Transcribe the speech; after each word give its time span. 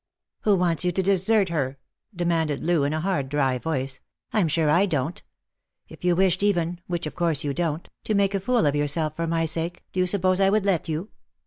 "Who 0.45 0.55
wants 0.55 0.83
you 0.83 0.91
to 0.93 1.03
desert 1.03 1.49
her?" 1.49 1.77
demanded 2.21 2.63
Loo, 2.63 2.83
in 2.83 2.91
a 2.91 3.01
hard 3.01 3.29
dry 3.29 3.59
voice." 3.59 3.99
I'm 4.33 4.47
sure 4.47 4.67
I 4.67 4.87
don't. 4.87 5.21
If 5.89 6.03
you 6.03 6.15
wished 6.15 6.41
even— 6.41 6.81
which 6.87 7.05
of 7.05 7.13
course 7.13 7.43
you 7.43 7.53
don't— 7.53 7.87
to 8.05 8.15
make 8.15 8.33
a 8.33 8.39
fool 8.39 8.65
of 8.65 8.75
yourself 8.75 9.15
for 9.15 9.27
my 9.27 9.45
sake, 9.45 9.83
do 9.93 9.99
you 9.99 10.07
suppose 10.07 10.39
I 10.39 10.49
would 10.49 10.65
let 10.65 10.89
you 10.89 11.09